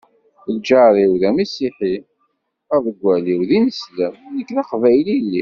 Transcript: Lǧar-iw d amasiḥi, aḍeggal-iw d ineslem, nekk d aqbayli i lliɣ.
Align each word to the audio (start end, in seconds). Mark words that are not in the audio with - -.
Lǧar-iw 0.55 1.13
d 1.21 1.23
amasiḥi, 1.29 1.95
aḍeggal-iw 2.75 3.39
d 3.49 3.51
ineslem, 3.57 4.15
nekk 4.35 4.49
d 4.55 4.57
aqbayli 4.61 5.13
i 5.19 5.23
lliɣ. 5.25 5.39